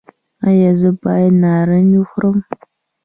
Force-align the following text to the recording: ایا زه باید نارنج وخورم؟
ایا 0.47 0.71
زه 0.81 0.89
باید 1.01 1.33
نارنج 1.43 1.91
وخورم؟ 1.97 2.37